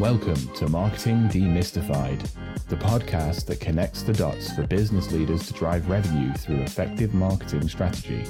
[0.00, 2.20] Welcome to Marketing Demystified,
[2.68, 7.66] the podcast that connects the dots for business leaders to drive revenue through effective marketing
[7.66, 8.26] strategy.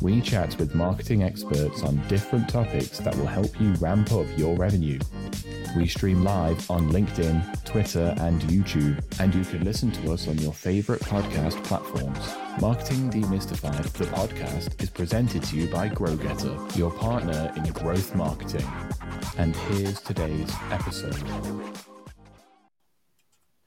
[0.00, 4.56] We chat with marketing experts on different topics that will help you ramp up your
[4.56, 4.98] revenue.
[5.76, 10.38] We stream live on LinkedIn, Twitter, and YouTube, and you can listen to us on
[10.38, 12.34] your favorite podcast platforms.
[12.62, 18.66] Marketing Demystified, the podcast, is presented to you by GrowGetter, your partner in growth marketing.
[19.36, 21.20] And here's today's episode.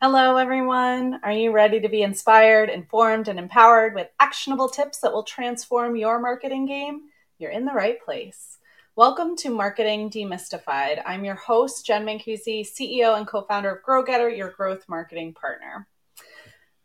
[0.01, 1.19] Hello, everyone.
[1.23, 5.97] Are you ready to be inspired, informed, and empowered with actionable tips that will transform
[5.97, 7.09] your marketing game?
[7.37, 8.59] You're in the right place.
[8.95, 11.01] Welcome to Marketing Demystified.
[11.05, 15.85] I'm your host, Jen Mancusi, CEO and co founder of GrowGetter, your growth marketing partner.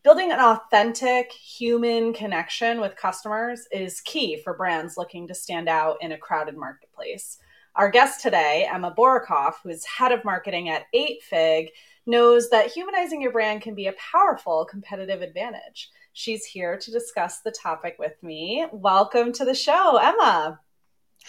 [0.03, 5.99] Building an authentic human connection with customers is key for brands looking to stand out
[6.01, 7.39] in a crowded marketplace.
[7.75, 11.69] Our guest today, Emma Borochoff, who is head of marketing at 8Fig,
[12.05, 15.89] knows that humanizing your brand can be a powerful competitive advantage.
[16.13, 18.67] She's here to discuss the topic with me.
[18.73, 20.61] Welcome to the show, Emma.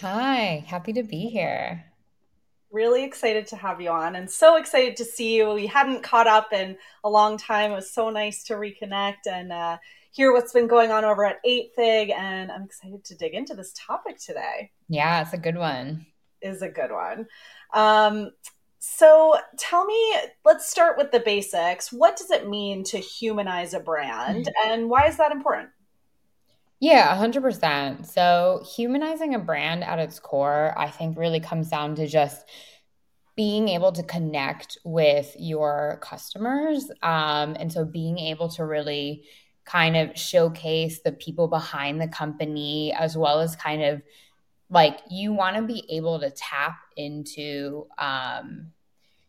[0.02, 1.86] Hi, happy to be here.
[2.72, 5.54] Really excited to have you on and so excited to see you.
[5.54, 7.72] We hadn't caught up in a long time.
[7.72, 9.78] It was so nice to reconnect and uh,
[10.12, 12.12] hear what's been going on over at 8Fig.
[12.12, 14.72] And I'm excited to dig into this topic today.
[14.90, 16.06] Yeah, it's a good one
[16.44, 17.28] is a good one.
[17.74, 18.32] Um,
[18.80, 21.92] so tell me, let's start with the basics.
[21.94, 24.70] What does it mean to humanize a brand mm-hmm.
[24.70, 25.70] and why is that important?
[26.84, 28.06] Yeah, 100%.
[28.06, 32.46] So, humanizing a brand at its core, I think, really comes down to just
[33.38, 36.92] being able to connect with your customers.
[37.02, 39.24] Um, and so, being able to really
[39.64, 44.02] kind of showcase the people behind the company as well as kind of
[44.70, 48.72] like you want to be able to tap into um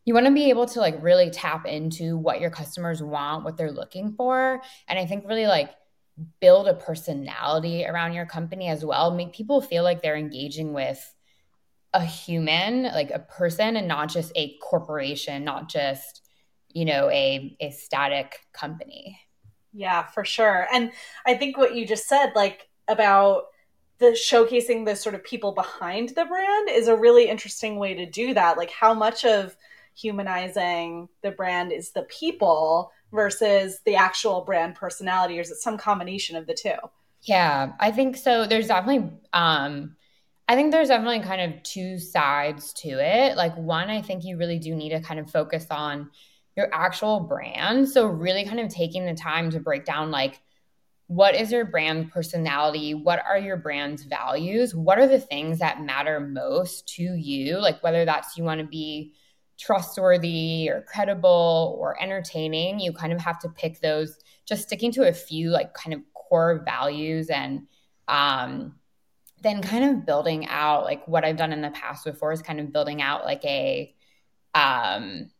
[0.06, 3.56] you want to be able to like really tap into what your customers want what
[3.56, 5.70] they're looking for and i think really like
[6.40, 9.10] build a personality around your company as well.
[9.10, 11.12] Make people feel like they're engaging with
[11.92, 16.28] a human like a person and not just a corporation not just
[16.72, 19.20] you know a a static company.
[19.72, 20.66] Yeah for sure.
[20.72, 20.90] And
[21.24, 23.44] i think what you just said like about
[24.04, 28.04] the showcasing the sort of people behind the brand is a really interesting way to
[28.04, 28.58] do that.
[28.58, 29.56] Like how much of
[29.94, 35.78] humanizing the brand is the people versus the actual brand personality, or is it some
[35.78, 36.74] combination of the two?
[37.22, 38.46] Yeah, I think so.
[38.46, 39.96] There's definitely um
[40.46, 43.36] I think there's definitely kind of two sides to it.
[43.36, 46.10] Like one, I think you really do need to kind of focus on
[46.54, 47.88] your actual brand.
[47.88, 50.40] So really kind of taking the time to break down like
[51.06, 52.94] what is your brand personality?
[52.94, 54.74] What are your brand's values?
[54.74, 57.58] What are the things that matter most to you?
[57.58, 59.12] Like whether that's you want to be
[59.58, 65.06] trustworthy or credible or entertaining, you kind of have to pick those, just sticking to
[65.08, 67.66] a few like kind of core values and
[68.08, 68.74] um
[69.42, 72.60] then kind of building out like what I've done in the past before is kind
[72.60, 73.94] of building out like a
[74.54, 75.30] um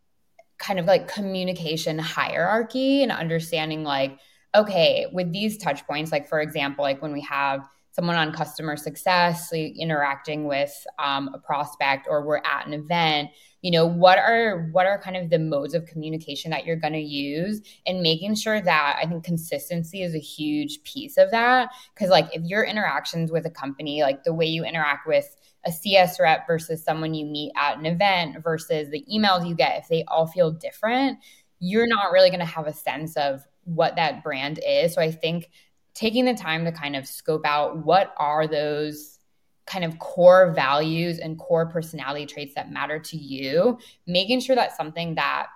[0.59, 4.19] kind of like communication hierarchy and understanding like
[4.55, 8.77] okay, with these touch points, like for example, like when we have someone on customer
[8.77, 13.31] success like interacting with um, a prospect or we're at an event
[13.63, 16.93] you know what are what are kind of the modes of communication that you're going
[16.93, 21.71] to use and making sure that i think consistency is a huge piece of that?
[21.95, 25.35] Because like if your interactions with a company like the way you interact with
[25.65, 29.79] a cs rep versus someone you meet at an event versus the emails you get
[29.79, 31.19] if they all feel different
[31.61, 34.95] you're not really going to have a sense of what that brand is.
[34.95, 35.51] So I think
[35.95, 39.19] taking the time to kind of scope out what are those
[39.67, 44.77] kind of core values and core personality traits that matter to you, making sure that's
[44.77, 45.47] something that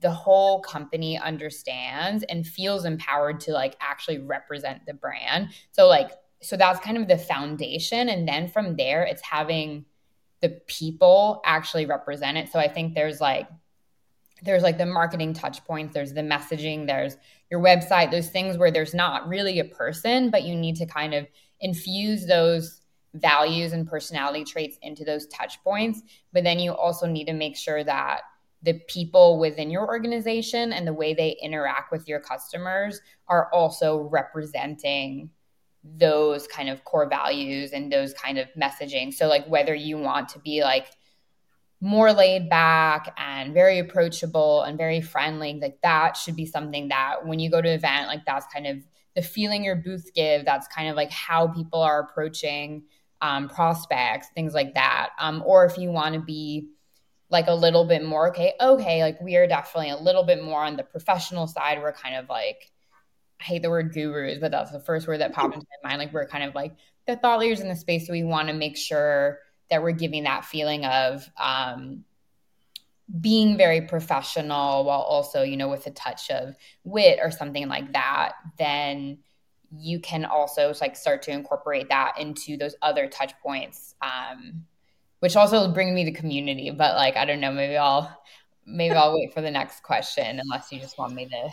[0.00, 5.48] the whole company understands and feels empowered to like actually represent the brand.
[5.72, 6.10] So like
[6.42, 9.86] so that's kind of the foundation and then from there it's having
[10.42, 12.50] the people actually represent it.
[12.52, 13.48] So I think there's like
[14.46, 17.16] there's like the marketing touch points, there's the messaging, there's
[17.50, 21.14] your website, those things where there's not really a person, but you need to kind
[21.14, 21.26] of
[21.60, 22.80] infuse those
[23.14, 26.02] values and personality traits into those touch points.
[26.32, 28.22] But then you also need to make sure that
[28.62, 34.08] the people within your organization and the way they interact with your customers are also
[34.10, 35.30] representing
[35.84, 39.12] those kind of core values and those kind of messaging.
[39.12, 40.88] So, like, whether you want to be like,
[41.80, 47.26] more laid back and very approachable and very friendly like that should be something that
[47.26, 48.78] when you go to an event like that's kind of
[49.14, 52.82] the feeling your booth give that's kind of like how people are approaching
[53.20, 56.68] um, prospects things like that um, or if you want to be
[57.28, 60.62] like a little bit more okay okay like we are definitely a little bit more
[60.62, 62.70] on the professional side we're kind of like
[63.40, 66.00] I hate the word gurus, but that's the first word that popped into my mind.
[66.00, 66.74] Like we're kind of like
[67.06, 68.06] the thought leaders in the space.
[68.06, 69.38] So we want to make sure
[69.70, 72.04] that we're giving that feeling of um,
[73.20, 77.92] being very professional while also, you know, with a touch of wit or something like
[77.92, 79.18] that, then
[79.76, 83.94] you can also like start to incorporate that into those other touch points.
[84.02, 84.64] Um,
[85.20, 88.16] which also bring me to community, but like I don't know, maybe I'll
[88.66, 91.48] maybe I'll wait for the next question unless you just want me to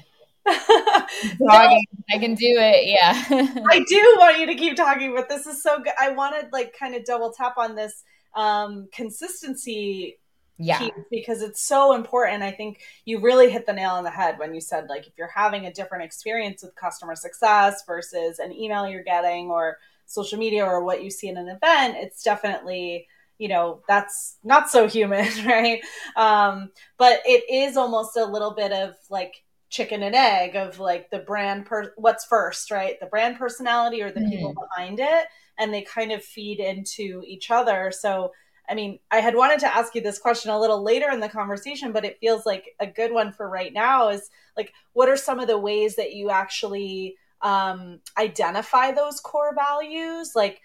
[1.40, 2.88] no, I can do it.
[2.88, 3.24] Yeah.
[3.70, 5.94] I do want you to keep talking, but this is so good.
[6.00, 8.04] I wanted like kind of double tap on this
[8.36, 10.18] um, consistency
[10.60, 14.38] yeah because it's so important i think you really hit the nail on the head
[14.38, 18.52] when you said like if you're having a different experience with customer success versus an
[18.52, 23.08] email you're getting or social media or what you see in an event it's definitely
[23.40, 25.82] you know that's not so human right
[26.16, 29.43] um, but it is almost a little bit of like
[29.74, 33.00] chicken and egg of like the brand per what's first, right?
[33.00, 34.30] The brand personality or the mm.
[34.30, 35.26] people behind it.
[35.58, 37.92] And they kind of feed into each other.
[37.92, 38.32] So
[38.70, 41.28] I mean, I had wanted to ask you this question a little later in the
[41.28, 45.18] conversation, but it feels like a good one for right now is like, what are
[45.18, 50.32] some of the ways that you actually um, identify those core values?
[50.34, 50.62] Like,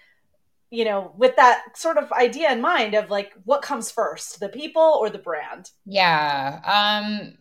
[0.71, 4.49] you know, with that sort of idea in mind of like, what comes first, the
[4.49, 5.71] people or the brand?
[5.85, 6.61] Yeah.
[6.65, 7.39] Um,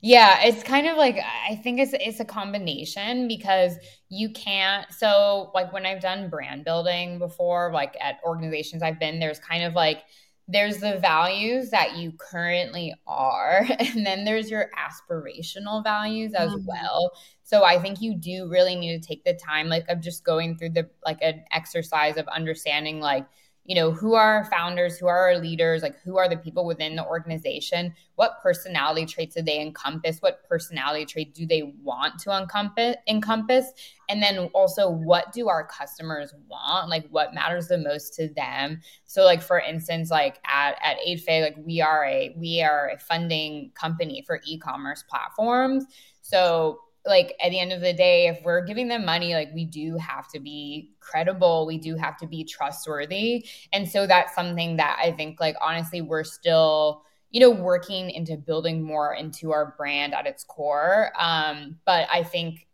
[0.00, 1.18] yeah, it's kind of like
[1.48, 3.76] I think it's it's a combination because
[4.08, 9.18] you can't so like when I've done brand building before like at organizations I've been
[9.18, 10.02] there's kind of like
[10.50, 16.66] there's the values that you currently are and then there's your aspirational values as mm-hmm.
[16.66, 17.12] well
[17.42, 20.56] so i think you do really need to take the time like of just going
[20.56, 23.26] through the like an exercise of understanding like
[23.68, 26.64] you know who are our founders who are our leaders like who are the people
[26.64, 27.94] within the organization?
[28.14, 30.22] What personality traits do they encompass?
[30.22, 33.72] What personality trait do they want to encompass
[34.08, 36.88] and then also what do our customers want?
[36.88, 38.80] Like what matters the most to them?
[39.04, 42.98] So like for instance like at at 8fig like we are a we are a
[42.98, 45.84] funding company for e-commerce platforms.
[46.22, 49.64] So like at the end of the day if we're giving them money like we
[49.64, 51.66] do have to be credible.
[51.66, 53.46] We do have to be trustworthy.
[53.72, 58.36] And so that's something that i think like honestly we're still you know working into
[58.36, 61.12] building more into our brand at its core.
[61.18, 62.66] Um but i think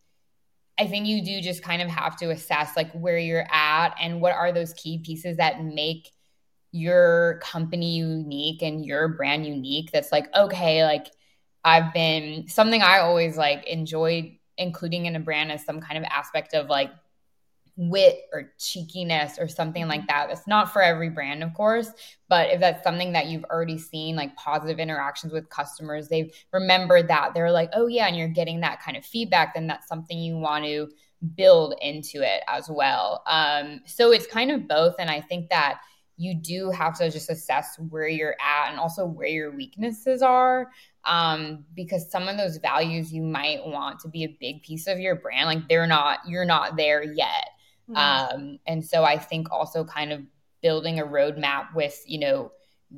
[0.78, 4.20] i think you do just kind of have to assess like where you're at and
[4.20, 6.10] what are those key pieces that make
[6.72, 11.06] your company unique and your brand unique that's like okay like
[11.64, 16.04] I've been something I always like enjoyed including in a brand is some kind of
[16.04, 16.90] aspect of like
[17.76, 20.28] wit or cheekiness or something like that.
[20.28, 21.90] That's not for every brand, of course,
[22.28, 27.08] but if that's something that you've already seen, like positive interactions with customers, they've remembered
[27.08, 27.34] that.
[27.34, 30.38] They're like, oh, yeah, and you're getting that kind of feedback, then that's something you
[30.38, 30.88] want to
[31.34, 33.22] build into it as well.
[33.26, 34.94] Um, so it's kind of both.
[35.00, 35.80] And I think that
[36.16, 40.70] you do have to just assess where you're at and also where your weaknesses are
[41.06, 44.98] um, because some of those values you might want to be a big piece of
[44.98, 47.50] your brand like they're not you're not there yet
[47.90, 47.96] mm-hmm.
[47.96, 50.20] um, and so i think also kind of
[50.62, 52.50] building a roadmap with you know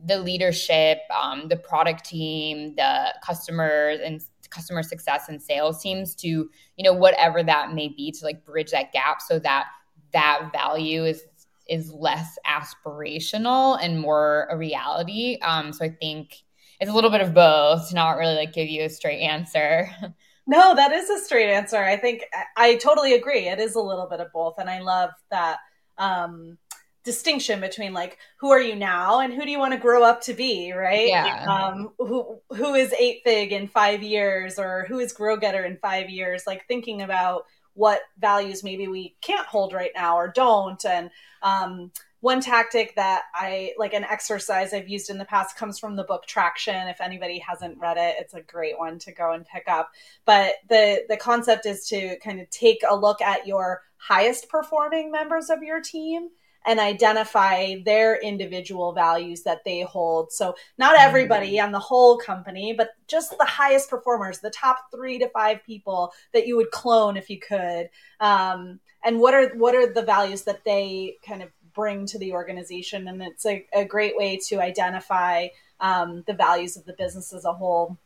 [0.05, 6.29] the leadership um, the product team the customers and customer success and sales teams to
[6.29, 9.67] you know whatever that may be to like bridge that gap so that
[10.13, 11.25] that value is
[11.69, 16.45] is less aspirational and more a reality um, so i think
[16.81, 19.91] it's a little bit of both to not really like give you a straight answer.
[20.47, 21.83] No, that is a straight answer.
[21.83, 22.25] I think
[22.57, 23.49] I totally agree.
[23.49, 24.59] It is a little bit of both.
[24.59, 25.59] And I love that
[25.99, 26.57] um,
[27.03, 30.21] distinction between like who are you now and who do you want to grow up
[30.23, 31.09] to be, right?
[31.09, 31.47] Yeah.
[31.47, 36.45] Um, who who is 8fig in five years or who is GrowGetter in five years?
[36.47, 40.85] Like thinking about what values maybe we can't hold right now or don't.
[40.85, 41.11] And
[41.43, 41.91] um,
[42.21, 46.05] one tactic that I like an exercise I've used in the past comes from the
[46.05, 46.89] book Traction.
[46.89, 49.91] If anybody hasn't read it, it's a great one to go and pick up.
[50.25, 55.11] But the the concept is to kind of take a look at your highest performing
[55.11, 56.29] members of your team
[56.67, 60.33] and identify their individual values that they hold.
[60.33, 61.67] So, not everybody mm-hmm.
[61.67, 66.13] on the whole company, but just the highest performers, the top three to five people
[66.33, 67.89] that you would clone if you could.
[68.19, 72.33] Um, and what are what are the values that they kind of bring to the
[72.33, 73.07] organization.
[73.07, 77.45] And it's a, a great way to identify um, the values of the business as
[77.45, 77.99] a whole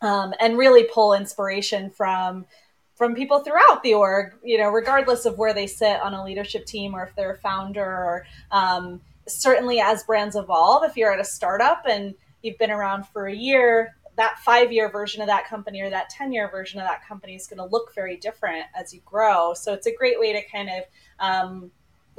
[0.00, 2.46] um, and really pull inspiration from
[2.94, 6.66] from people throughout the org, you know, regardless of where they sit on a leadership
[6.66, 11.18] team or if they're a founder or um, certainly as brands evolve, if you're at
[11.18, 15.48] a startup and you've been around for a year, that five year version of that
[15.48, 18.66] company or that 10 year version of that company is going to look very different
[18.74, 19.54] as you grow.
[19.54, 20.84] So it's a great way to kind of
[21.18, 21.70] um,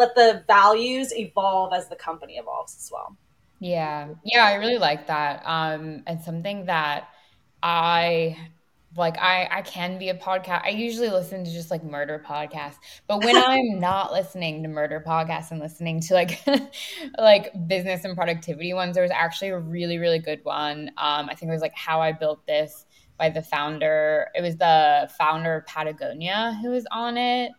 [0.02, 3.16] let the values evolve as the company evolves as well.
[3.60, 4.10] Yeah.
[4.24, 5.44] Yeah, I really like that.
[5.46, 7.10] Um, and something that
[7.62, 8.36] I
[8.98, 10.64] like I I can be a podcast.
[10.66, 12.78] I usually listen to just like murder podcasts,
[13.08, 16.42] but when I'm not listening to murder podcasts and listening to like
[17.18, 20.90] like business and productivity ones, there was actually a really really good one.
[20.98, 22.86] Um, I think it was like How I Built This
[23.18, 24.28] by the founder.
[24.34, 27.52] It was the founder of Patagonia who was on it.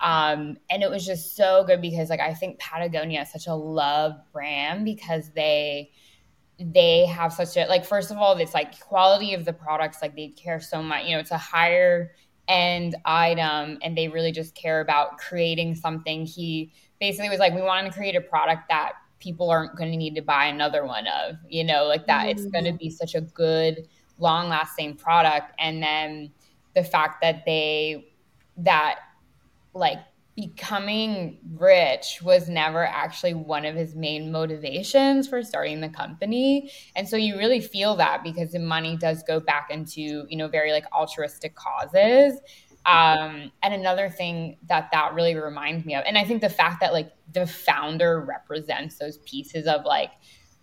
[0.00, 3.54] Um, and it was just so good because like I think Patagonia is such a
[3.54, 5.90] love brand because they
[6.58, 10.14] they have such a like first of all it's like quality of the products like
[10.14, 12.12] they care so much you know it's a higher
[12.48, 17.62] end item and they really just care about creating something he basically was like we
[17.62, 21.06] wanted to create a product that people aren't going to need to buy another one
[21.06, 22.30] of you know like that mm-hmm.
[22.30, 23.88] it's going to be such a good
[24.18, 26.30] long lasting product and then
[26.74, 28.12] the fact that they
[28.56, 28.98] that
[29.74, 29.98] like
[30.36, 36.70] becoming rich was never actually one of his main motivations for starting the company.
[36.96, 40.48] And so you really feel that because the money does go back into you know
[40.48, 42.40] very like altruistic causes.
[42.86, 46.80] Um, and another thing that that really reminds me of and i think the fact
[46.80, 50.12] that like the founder represents those pieces of like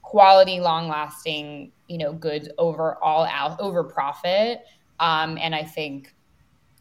[0.02, 4.64] quality long lasting you know goods over all out over profit
[5.00, 6.16] um, and i think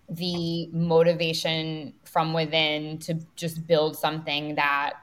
[0.08, 4.94] the motivation from within to just build something that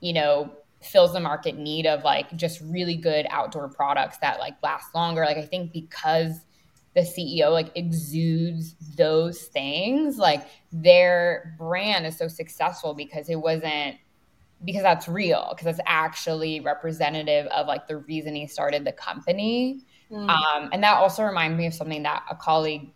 [0.00, 4.54] you know fills the market need of like just really good outdoor products that like
[4.62, 6.44] last longer like i think because
[6.94, 13.96] the ceo like exudes those things like their brand is so successful because it wasn't
[14.64, 19.80] because that's real because it's actually representative of like the reason he started the company
[20.10, 20.28] mm.
[20.28, 22.92] um, and that also reminds me of something that a colleague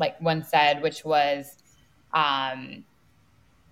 [0.00, 1.56] like one said, which was
[2.12, 2.84] um,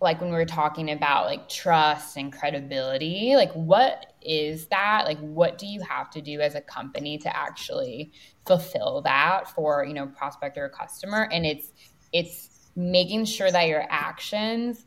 [0.01, 5.07] like when we were talking about like trust and credibility, like what is that?
[5.07, 8.13] Like what do you have to do as a company to actually
[8.47, 11.29] fulfill that for, you know, prospect or customer?
[11.33, 11.73] And it's
[12.13, 14.87] it's making sure that your actions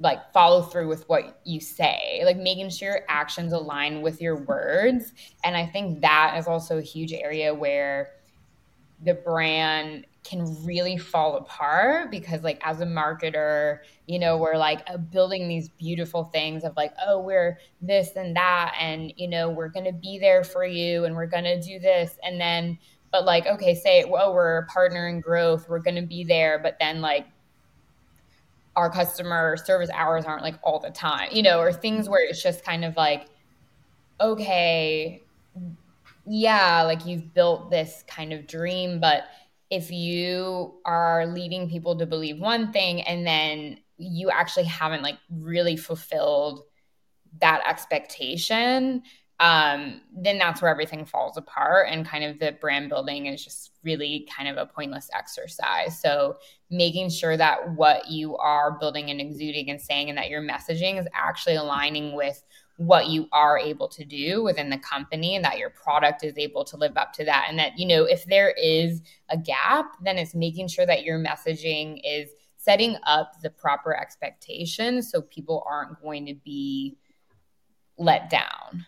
[0.00, 4.36] like follow through with what you say like making sure your actions align with your
[4.36, 5.12] words
[5.44, 8.10] and i think that is also a huge area where
[9.04, 14.80] the brand can really fall apart because like as a marketer you know we're like
[14.88, 19.50] uh, building these beautiful things of like oh we're this and that and you know
[19.50, 22.76] we're going to be there for you and we're going to do this and then
[23.12, 26.58] but like okay say well we're a partner in growth we're going to be there
[26.58, 27.26] but then like
[28.76, 32.42] our customer service hours aren't like all the time you know or things where it's
[32.42, 33.26] just kind of like
[34.20, 35.22] okay
[36.26, 39.24] yeah like you've built this kind of dream but
[39.74, 45.18] if you are leading people to believe one thing and then you actually haven't like
[45.28, 46.62] really fulfilled
[47.40, 49.02] that expectation
[49.40, 53.72] um, then that's where everything falls apart and kind of the brand building is just
[53.82, 56.00] really kind of a pointless exercise.
[56.00, 56.36] So
[56.70, 61.00] making sure that what you are building and exuding and saying and that your messaging
[61.00, 62.44] is actually aligning with
[62.76, 66.64] what you are able to do within the company and that your product is able
[66.64, 67.46] to live up to that.
[67.48, 71.18] And that you know if there is a gap then it's making sure that your
[71.18, 76.96] messaging is setting up the proper expectations so people aren't going to be
[77.98, 78.86] let down.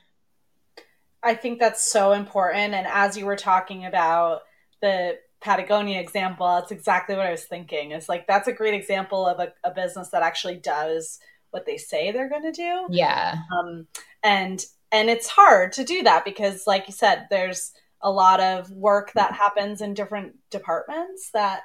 [1.23, 2.75] I think that's so important.
[2.75, 4.43] And as you were talking about
[4.81, 7.90] the patagonia example that's exactly what i was thinking.
[7.90, 11.76] It's like that's a great example of a, a business that actually does what they
[11.76, 12.86] say they're going to do.
[12.90, 13.36] Yeah.
[13.52, 13.86] Um,
[14.22, 17.72] and and it's hard to do that because, like you said, there's
[18.02, 21.62] a lot of work that happens in different departments that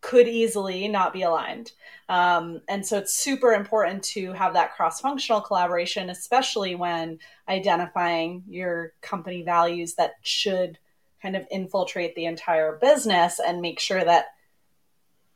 [0.00, 1.72] could easily not be aligned.
[2.08, 8.42] Um, and so it's super important to have that cross functional collaboration, especially when identifying
[8.48, 10.78] your company values that should
[11.20, 14.26] kind of infiltrate the entire business and make sure that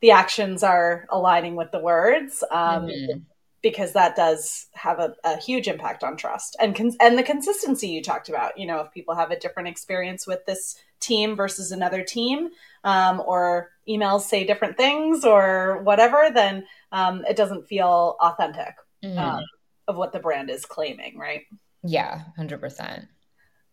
[0.01, 2.43] the actions are aligning with the words.
[2.51, 3.19] Um, mm-hmm
[3.61, 7.87] because that does have a, a huge impact on trust and con- and the consistency
[7.87, 8.57] you talked about.
[8.57, 12.49] You know, if people have a different experience with this team versus another team,
[12.83, 19.17] um, or emails say different things or whatever, then um, it doesn't feel authentic mm-hmm.
[19.17, 19.41] uh,
[19.87, 21.41] of what the brand is claiming, right?
[21.83, 23.05] Yeah, hundred percent.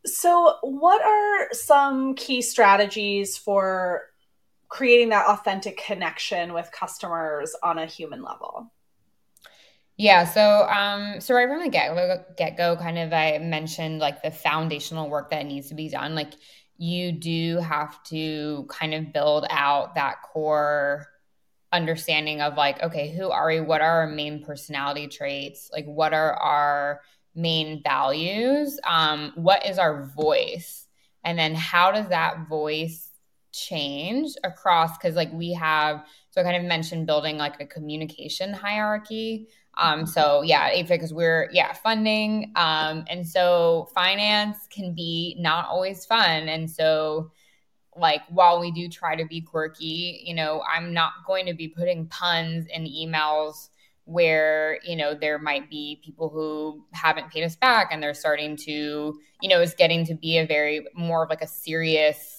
[0.07, 4.03] So, what are some key strategies for
[4.69, 8.71] creating that authentic connection with customers on a human level?
[9.97, 14.23] Yeah, so um, so right from the get get go, kind of I mentioned like
[14.23, 16.15] the foundational work that needs to be done.
[16.17, 16.33] Like
[16.79, 21.07] you do have to kind of build out that core
[21.73, 23.61] understanding of like, okay, who are we?
[23.61, 25.71] What are our main personality traits?
[25.73, 27.03] Like, what are our
[27.35, 28.81] main values?
[28.87, 30.87] Um, what is our voice?
[31.25, 33.11] And then how does that voice
[33.53, 34.97] change across?
[34.99, 39.47] Because like we have, so I kind of mentioned building like a communication hierarchy.
[39.79, 46.05] Um, so yeah, because we're yeah funding, um, and so finance can be not always
[46.05, 47.31] fun, and so
[47.97, 51.69] like while we do try to be quirky, you know, I'm not going to be
[51.69, 53.69] putting puns in emails
[54.07, 58.57] where you know there might be people who haven't paid us back and they're starting
[58.57, 62.34] to you know is getting to be a very more of like a serious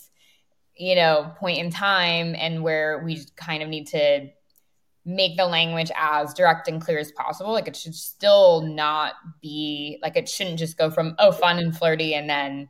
[0.78, 4.30] you know point in time and where we kind of need to
[5.06, 7.52] make the language as direct and clear as possible.
[7.52, 11.76] Like it should still not be like it shouldn't just go from oh fun and
[11.76, 12.68] flirty and then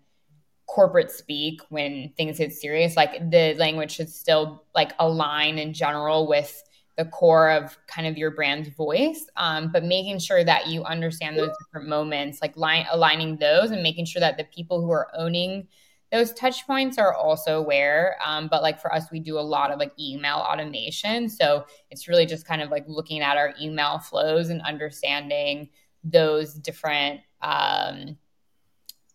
[0.68, 2.98] corporate speak when things get serious.
[2.98, 6.62] Like the language should still like align in general with
[6.98, 11.38] the core of kind of your brand's voice, um, but making sure that you understand
[11.38, 15.10] those different moments, like line, aligning those and making sure that the people who are
[15.14, 15.68] owning
[16.12, 19.72] those touch points are also where Um, but like for us, we do a lot
[19.72, 21.30] of like email automation.
[21.30, 25.70] So it's really just kind of like looking at our email flows and understanding
[26.04, 28.18] those different um,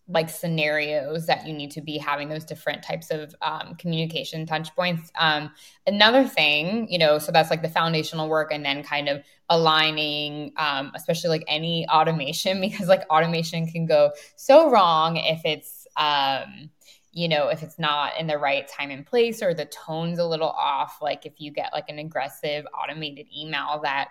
[0.07, 4.73] like scenarios that you need to be having those different types of um, communication touch
[4.75, 5.11] points.
[5.17, 5.51] Um,
[5.87, 10.51] another thing, you know, so that's like the foundational work and then kind of aligning,
[10.57, 16.69] um, especially like any automation, because like automation can go so wrong if it's, um,
[17.13, 20.25] you know, if it's not in the right time and place or the tone's a
[20.25, 24.09] little off, like if you get like an aggressive automated email that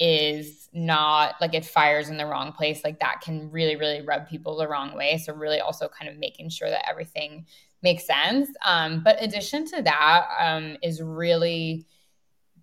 [0.00, 4.28] is not like it fires in the wrong place, like that can really, really rub
[4.28, 5.16] people the wrong way.
[5.16, 7.46] So, really, also kind of making sure that everything
[7.82, 8.48] makes sense.
[8.66, 11.86] Um, but addition to that um, is really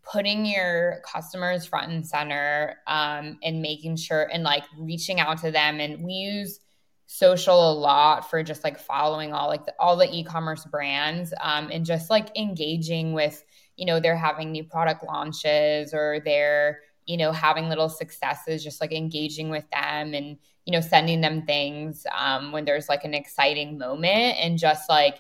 [0.01, 5.51] putting your customers front and center um, and making sure and like reaching out to
[5.51, 5.79] them.
[5.79, 6.59] And we use
[7.11, 11.67] social a lot for just like following all like the, all the e-commerce brands um,
[11.71, 13.43] and just like engaging with
[13.77, 18.79] you know they're having new product launches or they're you know having little successes just
[18.79, 23.15] like engaging with them and you know sending them things um, when there's like an
[23.15, 25.17] exciting moment and just like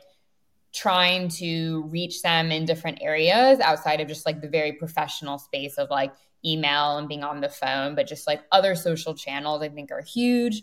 [0.71, 5.79] trying to reach them in different areas outside of just like the very professional space
[5.79, 6.13] of like
[6.45, 10.03] email and being on the phone but just like other social channels i think are
[10.03, 10.61] huge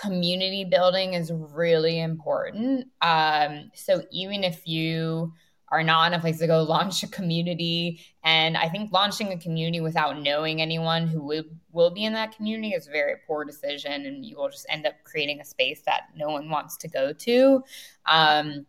[0.00, 2.86] community building is really important.
[3.02, 5.32] Um, so even if you
[5.70, 9.38] are not in a place to go launch a community, and I think launching a
[9.38, 13.44] community without knowing anyone who will, will be in that community is a very poor
[13.44, 16.88] decision, and you will just end up creating a space that no one wants to
[16.88, 17.62] go to.
[18.06, 18.66] Um,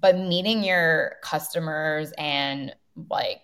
[0.00, 2.74] but meeting your customers and
[3.08, 3.42] like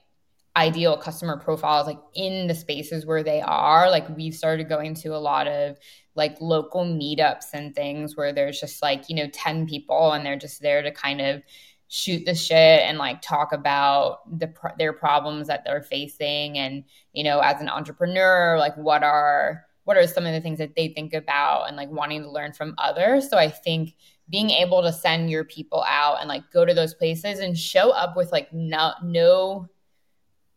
[0.57, 5.15] ideal customer profiles like in the spaces where they are like we've started going to
[5.15, 5.79] a lot of
[6.17, 10.37] like local meetups and things where there's just like you know 10 people and they're
[10.37, 11.43] just there to kind of
[11.87, 17.23] shoot the shit and like talk about the their problems that they're facing and you
[17.23, 20.89] know as an entrepreneur like what are what are some of the things that they
[20.89, 23.29] think about and like wanting to learn from others.
[23.29, 23.95] So i think
[24.29, 27.91] being able to send your people out and like go to those places and show
[27.91, 29.69] up with like no no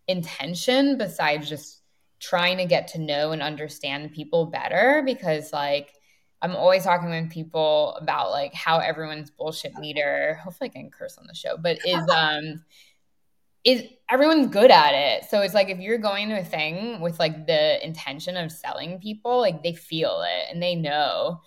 [0.08, 1.82] intention besides just
[2.20, 5.94] trying to get to know and understand people better because like
[6.42, 10.40] I'm always talking with people about like how everyone's bullshit meter.
[10.44, 12.64] Hopefully I can curse on the show, but is um
[13.64, 15.26] is everyone's good at it.
[15.30, 19.00] So it's like if you're going to a thing with like the intention of selling
[19.00, 21.42] people, like they feel it and they know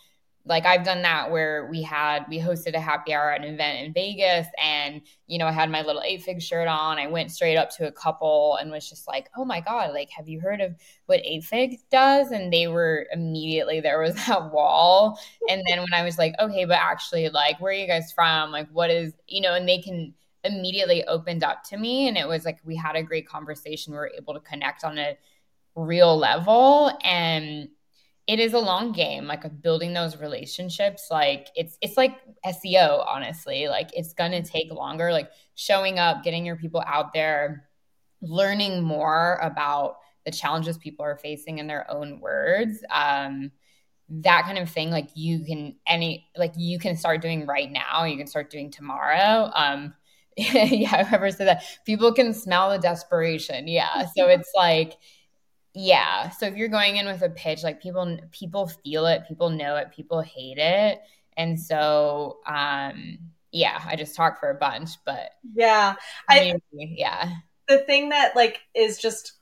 [0.46, 3.84] like I've done that where we had we hosted a happy hour at an event
[3.84, 6.98] in Vegas and you know I had my little 8fig shirt on.
[6.98, 10.10] I went straight up to a couple and was just like, "Oh my god, like
[10.10, 10.74] have you heard of
[11.06, 15.18] what 8fig does?" And they were immediately there was that wall.
[15.48, 18.52] And then when I was like, "Okay, but actually like where are you guys from?
[18.52, 22.28] Like what is, you know, and they can immediately opened up to me and it
[22.28, 23.92] was like we had a great conversation.
[23.92, 25.16] We were able to connect on a
[25.74, 27.68] real level and
[28.26, 31.08] it is a long game like building those relationships.
[31.10, 33.68] Like it's it's like seo honestly.
[33.68, 37.68] Like it's gonna take longer like showing up getting your people out there
[38.20, 42.82] learning more about the challenges people are facing in their own words.
[42.90, 43.52] Um
[44.08, 48.04] that kind of thing like you can any like you can start doing right now.
[48.04, 49.50] You can start doing tomorrow.
[49.54, 49.94] Um
[50.36, 51.62] yeah whoever said that.
[51.84, 53.68] People can smell the desperation.
[53.68, 54.06] Yeah.
[54.16, 54.94] So it's like
[55.78, 56.30] yeah.
[56.30, 59.76] So if you're going in with a pitch, like people people feel it, people know
[59.76, 61.02] it, people hate it.
[61.36, 63.18] And so um
[63.52, 65.94] yeah, I just talk for a bunch, but yeah.
[66.30, 67.30] I yeah.
[67.68, 69.34] The thing that like is just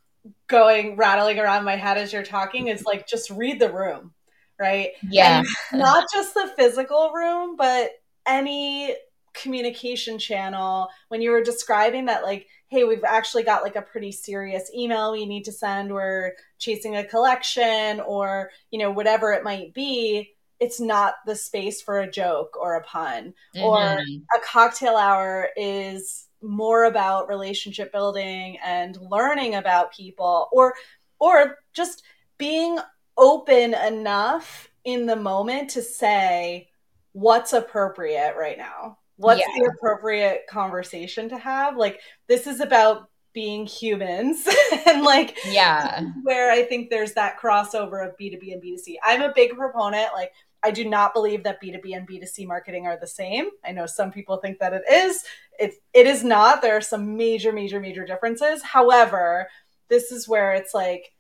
[0.49, 4.13] going rattling around my head as you're talking is like just read the room,
[4.59, 4.91] right?
[5.09, 5.45] Yeah.
[5.71, 7.91] And not just the physical room, but
[8.27, 8.97] any
[9.35, 14.13] communication channel when you were describing that like hey we've actually got like a pretty
[14.13, 19.45] serious email we need to send we're chasing a collection or you know whatever it
[19.45, 23.63] might be it's not the space for a joke or a pun mm-hmm.
[23.63, 30.75] or a cocktail hour is more about relationship building and learning about people or
[31.19, 32.03] or just
[32.39, 32.79] being
[33.17, 36.69] open enough in the moment to say
[37.13, 39.47] what's appropriate right now what's yeah.
[39.57, 41.77] the appropriate conversation to have?
[41.77, 44.47] Like this is about being humans
[44.87, 46.05] and like yeah.
[46.23, 50.33] where i think there's that crossover of b2b and b2c i'm a big proponent like
[50.63, 53.49] i do not believe that b2b and b2c marketing are the same.
[53.65, 55.25] I know some people think that it is.
[55.59, 56.63] It, it is not.
[56.63, 58.63] There are some major major major differences.
[58.63, 59.49] However
[59.89, 61.13] this is where it's like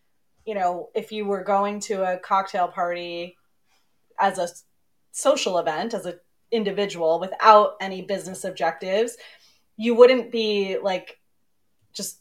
[0.46, 3.36] you know if you were going to a cocktail party
[4.18, 4.48] as a
[5.10, 6.14] social event as a
[6.50, 9.16] individual without any business objectives,
[9.76, 11.18] you wouldn't be like
[11.92, 12.20] just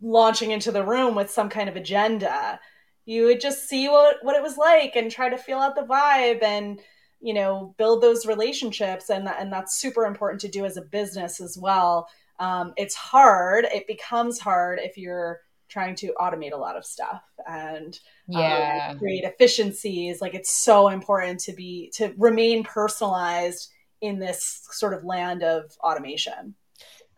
[0.00, 2.58] launching into the room with some kind of agenda.
[3.04, 5.82] You would just see what, what it was like and try to feel out the
[5.82, 6.80] vibe and
[7.20, 11.40] you know build those relationships and and that's super important to do as a business
[11.40, 12.08] as well.
[12.38, 13.64] Um, it's hard.
[13.72, 17.98] It becomes hard if you're trying to automate a lot of stuff and
[18.28, 18.88] yeah.
[18.90, 20.20] um, create efficiencies.
[20.20, 25.64] Like it's so important to be to remain personalized in this sort of land of
[25.82, 26.54] automation.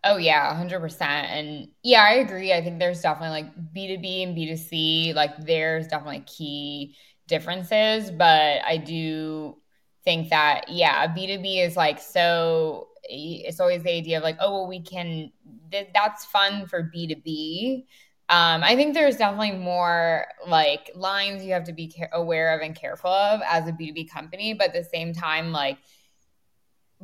[0.03, 2.53] Oh yeah 100% and yeah i agree.
[2.53, 6.95] I think there's definitely like b2b and b2c like there's definitely key
[7.27, 9.57] differences but i do
[10.03, 14.67] think that yeah b2b is like so it's always the idea of like oh well
[14.67, 15.31] we can
[15.71, 17.85] th- that's fun for b2b
[18.29, 22.75] um, I think there's definitely more like lines you have to be aware of and
[22.75, 25.79] careful of as a B2B company, but at the same time, like,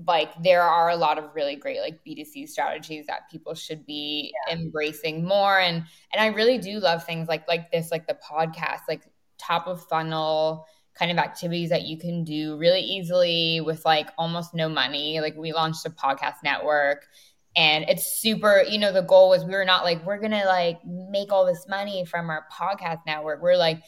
[0.07, 4.33] like there are a lot of really great like B2C strategies that people should be
[4.47, 4.55] yeah.
[4.55, 5.59] embracing more.
[5.59, 9.01] And and I really do love things like like this, like the podcast, like
[9.39, 14.53] top of funnel kind of activities that you can do really easily with like almost
[14.53, 15.21] no money.
[15.21, 17.07] Like we launched a podcast network
[17.55, 20.79] and it's super you know the goal was we were not like we're gonna like
[20.85, 23.41] make all this money from our podcast network.
[23.41, 23.81] We're like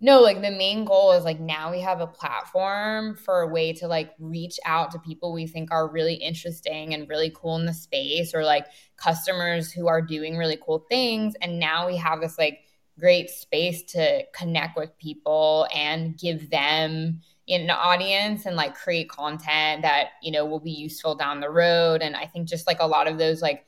[0.00, 3.72] no like the main goal is like now we have a platform for a way
[3.72, 7.66] to like reach out to people we think are really interesting and really cool in
[7.66, 11.34] the space or like customers who are doing really cool things.
[11.42, 12.60] And now we have this like
[12.98, 19.82] great space to connect with people and give them an audience and like create content
[19.82, 22.02] that you know will be useful down the road.
[22.02, 23.66] And i think just like a lot of those like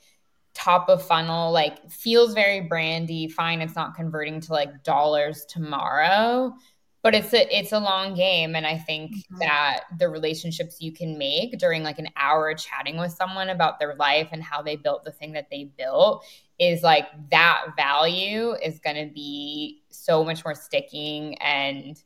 [0.53, 6.53] top of funnel like feels very brandy fine it's not converting to like dollars tomorrow
[7.03, 9.39] but it's a it's a long game and i think mm-hmm.
[9.39, 13.95] that the relationships you can make during like an hour chatting with someone about their
[13.97, 16.25] life and how they built the thing that they built
[16.59, 22.03] is like that value is going to be so much more sticking and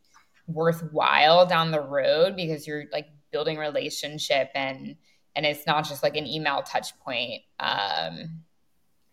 [0.46, 4.96] worthwhile down the road because you're like building relationship and
[5.34, 8.42] and it's not just like an email touch point um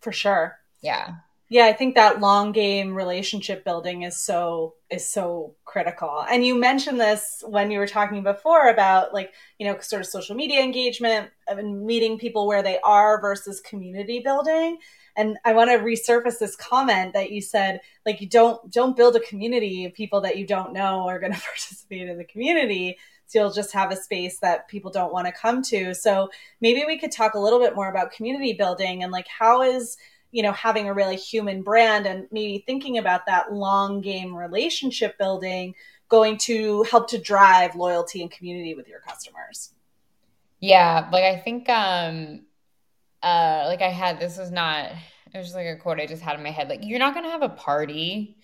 [0.00, 1.14] for sure yeah
[1.52, 6.24] yeah i think that long game relationship building is so is so critical.
[6.30, 10.06] And you mentioned this when you were talking before about like you know sort of
[10.06, 14.78] social media engagement and meeting people where they are versus community building.
[15.16, 19.16] And i want to resurface this comment that you said like you don't don't build
[19.16, 22.98] a community of people that you don't know are going to participate in the community.
[23.26, 25.94] So you'll just have a space that people don't want to come to.
[25.94, 26.28] So
[26.60, 29.96] maybe we could talk a little bit more about community building and like how is
[30.32, 35.16] you know having a really human brand and maybe thinking about that long game relationship
[35.18, 35.74] building
[36.08, 39.70] going to help to drive loyalty and community with your customers
[40.58, 42.40] yeah like i think um
[43.22, 44.90] uh like I had this was not
[45.32, 46.68] it was just like a quote I just had in my head.
[46.68, 48.36] Like, you're not gonna have a party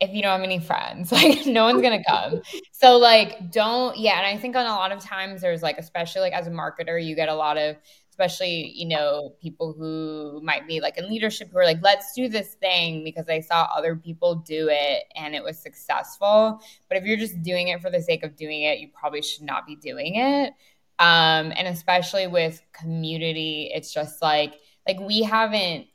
[0.00, 1.10] if you don't have any friends.
[1.12, 2.42] Like no one's gonna come.
[2.72, 6.22] So like don't yeah, and I think on a lot of times there's like, especially
[6.22, 7.76] like as a marketer, you get a lot of
[8.16, 12.30] especially, you know, people who might be like in leadership who are like, let's do
[12.30, 16.58] this thing because I saw other people do it and it was successful.
[16.88, 19.42] But if you're just doing it for the sake of doing it, you probably should
[19.42, 20.54] not be doing it.
[20.98, 24.54] Um, and especially with community, it's just like
[24.88, 25.86] like we haven't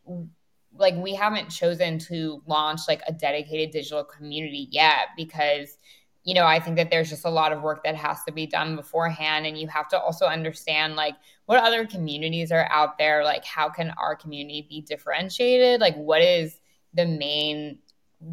[0.77, 5.79] like we haven't chosen to launch like a dedicated digital community yet because
[6.23, 8.45] you know, I think that there's just a lot of work that has to be
[8.45, 9.47] done beforehand.
[9.47, 13.23] And you have to also understand like what other communities are out there.
[13.23, 15.81] Like, how can our community be differentiated?
[15.81, 16.59] Like, what is
[16.93, 17.79] the main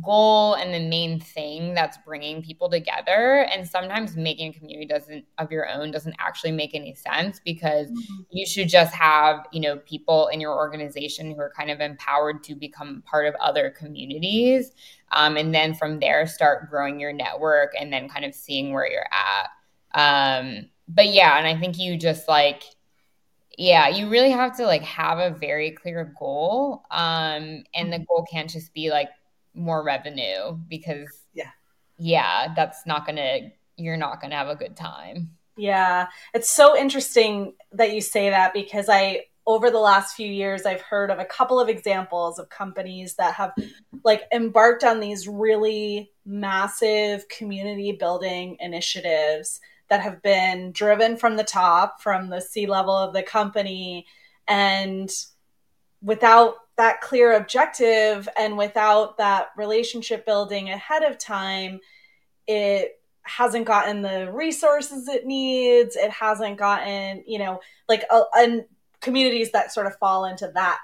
[0.03, 5.25] goal and the main thing that's bringing people together and sometimes making a community doesn't
[5.39, 8.23] of your own doesn't actually make any sense because mm-hmm.
[8.31, 12.43] you should just have you know people in your organization who are kind of empowered
[12.45, 14.73] to become part of other communities
[15.13, 18.87] um, and then from there start growing your network and then kind of seeing where
[18.87, 19.49] you're at
[19.95, 22.63] um, but yeah and i think you just like
[23.57, 28.05] yeah you really have to like have a very clear goal um, and the mm-hmm.
[28.07, 29.09] goal can't just be like
[29.59, 31.51] more revenue because yeah.
[31.99, 35.31] Yeah that's not gonna you're not gonna have a good time.
[35.57, 36.07] Yeah.
[36.35, 40.83] It's so interesting that you say that because i over the last few years i've
[40.83, 43.53] heard of a couple of examples of companies that have
[44.05, 51.45] like embarked on these really massive community building initiatives that have been driven from the
[51.45, 54.07] top from the c level of the company
[54.47, 55.11] and
[56.03, 61.81] without that clear objective and without that relationship building ahead of time,
[62.47, 65.97] it hasn't gotten the resources it needs.
[65.97, 68.65] It hasn't gotten, you know, like, uh, and
[69.01, 70.79] communities that sort of fall into that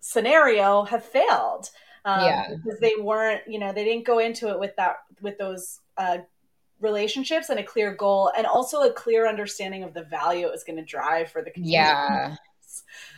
[0.00, 1.70] scenario have failed.
[2.04, 2.54] Um, yeah.
[2.54, 6.18] Because they weren't, you know, they didn't go into it with that, with those, uh,
[6.78, 10.62] relationships and a clear goal and also a clear understanding of the value it was
[10.62, 11.72] going to drive for the community.
[11.72, 12.36] Yeah.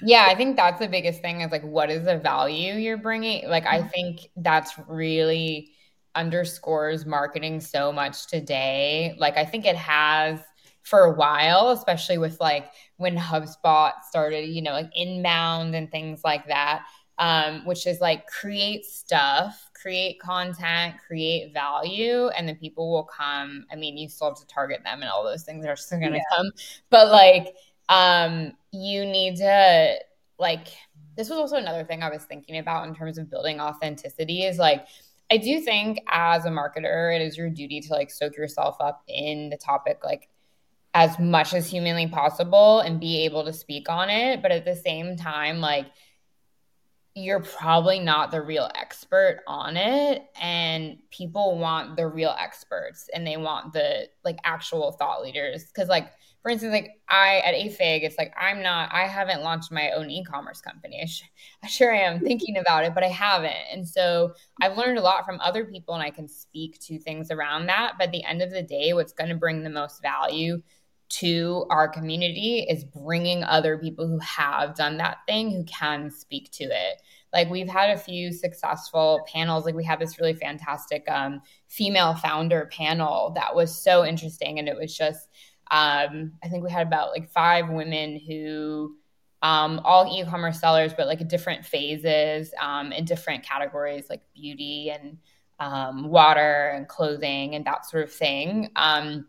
[0.03, 3.49] Yeah, I think that's the biggest thing is like, what is the value you're bringing?
[3.49, 3.89] Like, I mm-hmm.
[3.89, 5.73] think that's really
[6.15, 9.15] underscores marketing so much today.
[9.19, 10.41] Like, I think it has
[10.89, 16.23] for a while, especially with like when HubSpot started, you know, like inbound and things
[16.25, 16.87] like that,
[17.19, 23.67] um, which is like create stuff, create content, create value, and then people will come.
[23.71, 26.13] I mean, you still have to target them and all those things are still going
[26.13, 26.37] to yeah.
[26.37, 26.51] come,
[26.91, 27.55] but like,
[27.89, 29.97] um, you need to
[30.39, 30.69] like
[31.17, 34.59] this was also another thing I was thinking about in terms of building authenticity is
[34.59, 34.87] like
[35.31, 39.03] I do think as a marketer it is your duty to like soak yourself up
[39.09, 40.29] in the topic like
[40.95, 44.43] as much as humanly possible and be able to speak on it.
[44.43, 45.87] But at the same time like
[47.15, 53.27] you're probably not the real expert on it and people want the real experts and
[53.27, 55.65] they want the like actual thought leaders.
[55.65, 59.73] Because like for instance, like I at 8fig, it's like I'm not, I haven't launched
[59.73, 61.01] my own e-commerce company.
[61.03, 61.25] I, sh-
[61.63, 63.57] I sure am thinking about it, but I haven't.
[63.73, 67.31] And so I've learned a lot from other people, and I can speak to things
[67.31, 67.95] around that.
[67.99, 70.63] But at the end of the day, what's going to bring the most value
[71.09, 76.51] to our community is bringing other people who have done that thing who can speak
[76.51, 77.01] to it
[77.33, 82.15] like we've had a few successful panels like we had this really fantastic um, female
[82.15, 85.29] founder panel that was so interesting and it was just
[85.71, 88.97] um, I think we had about like five women who
[89.43, 95.19] um, all e-commerce sellers, but like different phases um, in different categories like beauty and
[95.61, 98.71] um, water and clothing and that sort of thing.
[98.77, 99.27] Um,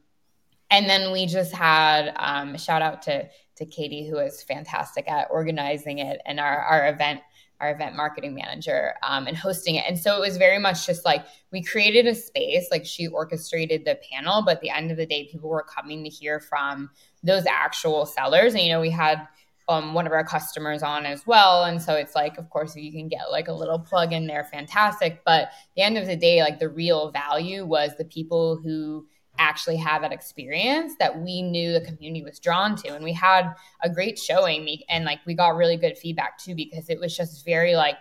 [0.72, 5.10] and then we just had um, a shout out to to Katie, who is fantastic
[5.12, 7.20] at organizing it and our, our event
[7.60, 9.84] our event marketing manager um, and hosting it.
[9.88, 13.86] And so it was very much just like we created a space, like she orchestrated
[13.86, 16.90] the panel, but at the end of the day, people were coming to hear from
[17.24, 18.54] those actual sellers.
[18.54, 19.28] And, you know, we had
[19.68, 21.66] um, one of our customers on as well.
[21.66, 24.26] And so it's like, of course, if you can get like a little plug in
[24.26, 25.22] there, fantastic.
[25.26, 29.06] But the end of the day, like the real value was the people who
[29.40, 32.90] actually had that experience that we knew the community was drawn to.
[32.90, 36.90] And we had a great showing and like we got really good feedback too because
[36.90, 37.96] it was just very like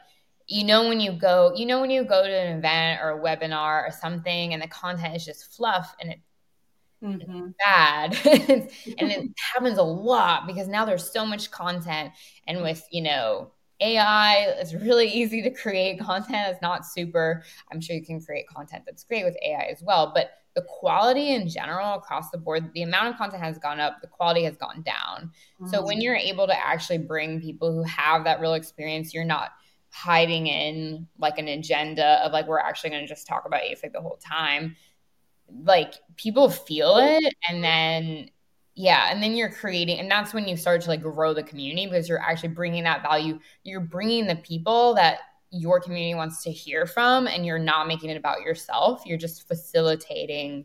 [0.49, 3.21] you know when you go you know when you go to an event or a
[3.21, 6.21] webinar or something and the content is just fluff and it
[7.01, 7.51] Mm-hmm.
[7.65, 12.13] bad and it happens a lot because now there's so much content.
[12.49, 16.49] And with you know ai it's really easy to create content.
[16.51, 20.11] It's not super i'm sure you can create content that's great with ai as well
[20.13, 24.01] but the quality in general across the board, the amount of content has gone up,
[24.01, 25.31] the quality has gone down.
[25.61, 25.69] Mm-hmm.
[25.69, 29.51] So when you're able to actually bring people who have that real experience, you're not
[29.91, 33.93] hiding in like an agenda of like we're actually going to just talk about 8fig
[33.93, 34.75] the whole time.
[35.63, 38.31] Like people feel it and then
[38.75, 41.87] yeah, and then you're creating and that's when you start to like grow the community
[41.87, 43.39] because you're actually bringing that value.
[43.63, 48.11] You're bringing the people that your community wants to hear from and you're not making
[48.11, 50.65] it about yourself you're just facilitating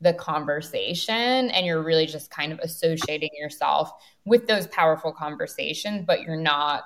[0.00, 3.92] the conversation and you're really just kind of associating yourself
[4.24, 6.82] with those powerful conversations but you're not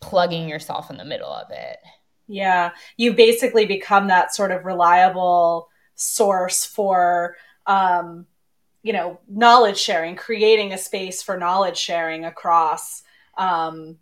[0.00, 1.78] plugging yourself in the middle of it.
[2.26, 8.26] Yeah, you basically become that sort of reliable source for um,
[8.82, 13.02] you know knowledge sharing, creating a space for knowledge sharing across
[13.36, 13.98] um,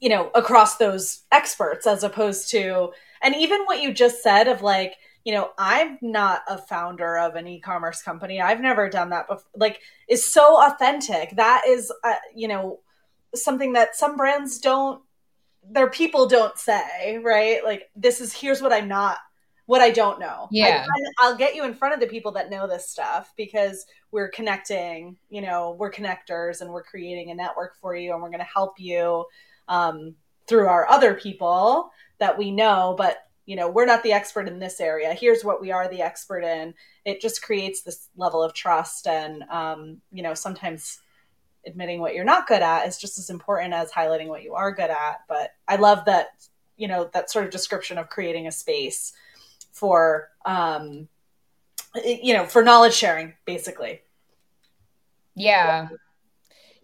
[0.00, 2.90] you know across those experts as opposed to
[3.22, 7.34] and even what you just said of like you know i'm not a founder of
[7.34, 8.40] an e-commerce company.
[8.40, 11.34] I've never done that before like is so authentic.
[11.36, 12.80] That is uh, you know
[13.34, 15.02] something that some brands don't
[15.68, 17.64] their people don't say right?
[17.64, 19.18] Like this is here's what i'm not
[19.66, 20.46] what i don't know.
[20.50, 20.84] Yeah.
[20.86, 24.28] I, i'll get you in front of the people that know this stuff because we're
[24.28, 28.40] connecting you know we're connectors and we're creating a network for you and we're going
[28.40, 29.24] to help you
[29.68, 30.14] um,
[30.46, 34.58] through our other people that we know but you know we're not the expert in
[34.58, 35.12] this area.
[35.12, 36.74] Here's what we are the expert in.
[37.04, 41.00] It just creates this level of trust and um, you know sometimes
[41.66, 44.72] admitting what you're not good at is just as important as highlighting what you are
[44.72, 45.20] good at.
[45.28, 46.28] But i love that
[46.76, 49.12] you know that sort of description of creating a space
[49.72, 51.08] for um,
[52.04, 54.00] you know for knowledge sharing basically.
[55.34, 55.88] Yeah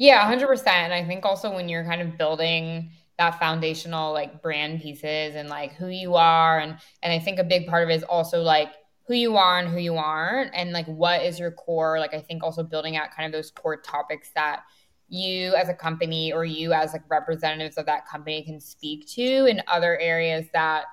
[0.00, 5.34] yeah 100% i think also when you're kind of building that foundational like brand pieces
[5.36, 8.02] and like who you are and and I think a big part of it is
[8.02, 8.72] also like
[9.06, 11.98] who you are and who you aren't and like what is your core.
[11.98, 14.62] Like I think also building out kind of those core topics that
[15.10, 19.44] you as a company or you as like representatives of that company can speak to
[19.44, 20.84] in other areas that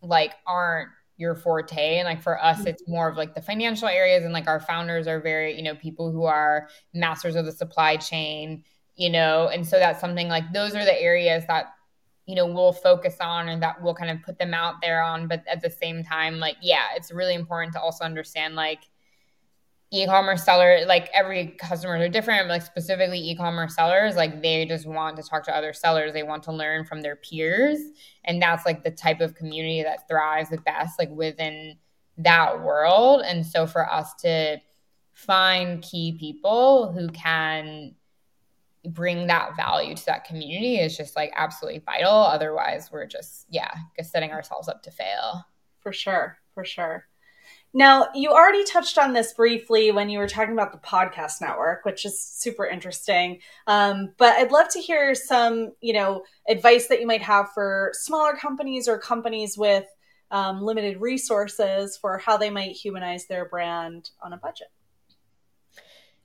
[0.00, 0.88] like aren't
[1.22, 1.98] your forte.
[1.98, 2.68] And like for us mm-hmm.
[2.68, 4.24] it's more of like the financial areas.
[4.24, 7.96] And like our founders are very you know people who are masters of the supply
[7.96, 9.48] chain you know?
[9.48, 11.72] And so that's something like those are the areas that
[12.26, 15.28] you know we'll focus on and that we'll kind of put them out there on.
[15.28, 18.80] But at the same time like yeah it's really important to also understand like
[19.92, 25.16] e-commerce seller like every customers are different like specifically e-commerce sellers like they just want
[25.16, 27.78] to talk to other sellers they want to learn from their peers
[28.24, 31.76] and that's like the type of community that thrives the best like within
[32.16, 34.58] that world and so for us to
[35.12, 37.94] find key people who can
[38.88, 42.10] bring that value to that community is just like absolutely vital.
[42.12, 45.46] Otherwise, we're just, yeah, just setting ourselves up to fail.
[45.80, 46.38] For sure.
[46.54, 47.06] For sure.
[47.74, 51.84] Now, you already touched on this briefly when you were talking about the podcast network,
[51.86, 53.40] which is super interesting.
[53.66, 57.92] Um, but I'd love to hear some, you know, advice that you might have for
[57.94, 59.86] smaller companies or companies with
[60.30, 64.68] um, limited resources for how they might humanize their brand on a budget.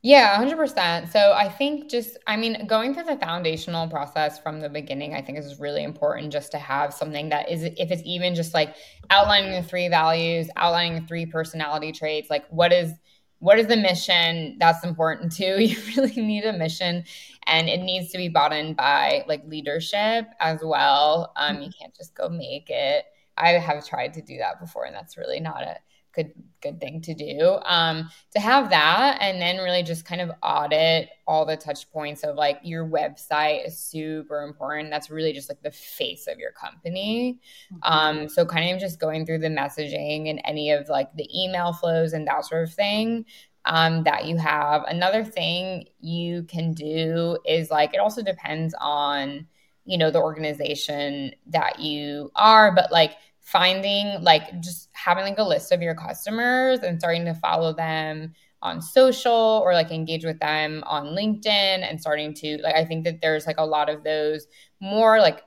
[0.03, 1.11] Yeah, 100%.
[1.11, 5.21] So I think just, I mean, going through the foundational process from the beginning, I
[5.21, 8.75] think is really important just to have something that is, if it's even just like
[9.09, 12.93] outlining the three values, outlining the three personality traits, like what is,
[13.39, 14.57] what is the mission?
[14.59, 15.57] That's important too.
[15.59, 17.03] You really need a mission
[17.47, 21.33] and it needs to be bought in by like leadership as well.
[21.35, 23.05] Um, you can't just go make it.
[23.35, 25.77] I have tried to do that before and that's really not a
[26.17, 27.59] good good thing to do.
[27.63, 32.23] Um, to have that and then really just kind of audit all the touch points
[32.23, 34.89] of like your website is super important.
[34.89, 37.39] That's really just like the face of your company.
[37.71, 37.93] Mm-hmm.
[37.93, 41.73] um, so kind of just going through the messaging and any of like the email
[41.73, 43.25] flows and that sort of thing
[43.65, 44.83] um, that you have.
[44.87, 49.47] Another thing you can do is like it also depends on
[49.85, 53.13] you know the organization that you are but like
[53.47, 58.33] finding like just having like a list of your customers and starting to follow them
[58.61, 63.05] on social or like engage with them on LinkedIn and starting to like I think
[63.05, 64.47] that there's like a lot of those
[64.81, 65.43] more like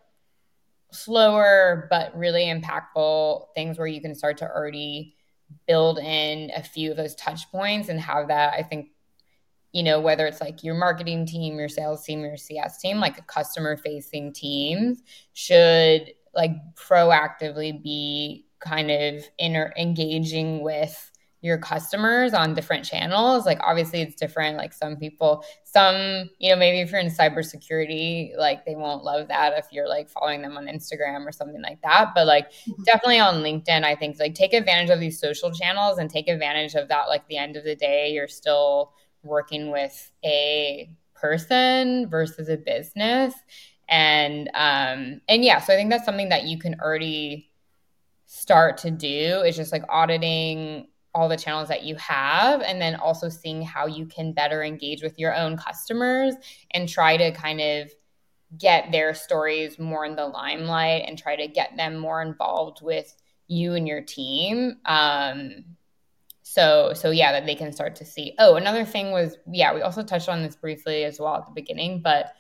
[0.93, 5.15] slower but really impactful things where you can start to already
[5.67, 8.89] build in a few of those touch points and have that I think
[9.73, 13.19] you know whether it's like your marketing team your sales team your CS team like
[13.19, 15.03] a customer facing teams
[15.35, 21.11] should like proactively be kind of inter- engaging with
[21.43, 23.47] your customers on different channels.
[23.47, 24.57] Like obviously it's different.
[24.57, 29.29] Like some people some you know maybe if you're in cybersecurity like they won't love
[29.29, 32.11] that if you're like following them on instagram or something like that.
[32.15, 32.83] But like mm-hmm.
[32.85, 36.75] definitely on linkedin i think like take advantage of these social channels and take advantage
[36.75, 37.09] of that.
[37.09, 43.35] Like the end of the day you're still working with a person versus a business
[43.91, 47.51] and um and yeah so i think that's something that you can already
[48.27, 52.95] start to do is just like auditing all the channels that you have and then
[52.95, 56.35] also seeing how you can better engage with your own customers
[56.71, 57.91] and try to kind of
[58.57, 63.15] get their stories more in the limelight and try to get them more involved with
[63.49, 64.77] you and your team.
[64.85, 65.65] Um
[66.43, 68.35] so so yeah that they can start to see.
[68.39, 71.53] Oh another thing was yeah we also touched on this briefly as well at the
[71.53, 72.33] beginning but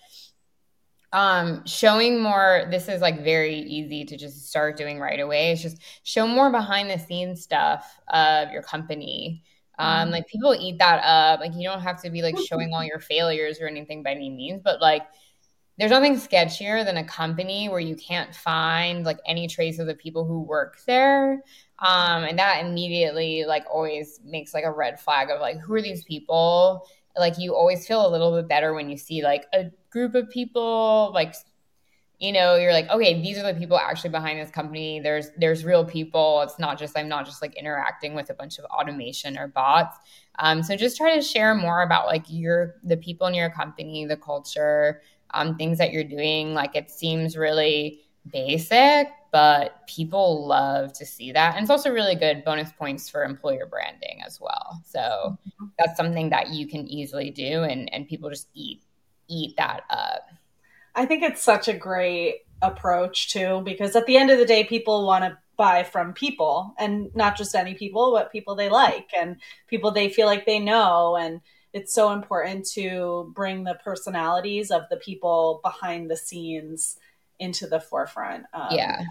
[1.12, 5.50] um showing more this is like very easy to just start doing right away.
[5.52, 9.42] It's just show more behind the scenes stuff of your company.
[9.78, 10.10] Um mm-hmm.
[10.12, 11.40] like people eat that up.
[11.40, 14.30] Like you don't have to be like showing all your failures or anything by any
[14.30, 15.02] means but like
[15.78, 19.94] there's nothing sketchier than a company where you can't find like any trace of the
[19.94, 21.42] people who work there.
[21.80, 25.82] Um and that immediately like always makes like a red flag of like who are
[25.82, 26.86] these people?
[27.18, 30.28] Like you always feel a little bit better when you see like a group of
[30.30, 31.34] people like
[32.18, 35.64] you know you're like okay these are the people actually behind this company there's there's
[35.64, 39.38] real people it's not just i'm not just like interacting with a bunch of automation
[39.38, 39.98] or bots
[40.38, 44.04] um, so just try to share more about like your the people in your company
[44.04, 50.92] the culture um, things that you're doing like it seems really basic but people love
[50.94, 51.54] to see that.
[51.54, 54.82] And it's also really good bonus points for employer branding as well.
[54.84, 55.66] So mm-hmm.
[55.78, 58.82] that's something that you can easily do and, and people just eat
[59.30, 60.28] eat that up.
[60.94, 64.64] I think it's such a great approach too, because at the end of the day,
[64.64, 69.10] people want to buy from people and not just any people, but people they like
[69.18, 69.36] and
[69.68, 71.16] people they feel like they know.
[71.16, 71.40] And
[71.72, 76.98] it's so important to bring the personalities of the people behind the scenes
[77.38, 78.44] into the forefront.
[78.52, 79.04] Um, yeah